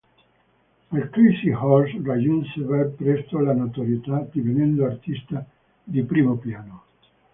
Al 0.93 1.09
Crazy 1.11 1.51
Horse 1.51 2.01
raggiunse 2.03 2.59
ben 2.61 2.95
presto 2.95 3.37
la 3.37 3.53
notorietà 3.53 4.27
divenendo 4.31 4.85
artista 4.85 5.45
di 5.83 6.01
primo 6.01 6.37
piano. 6.37 6.83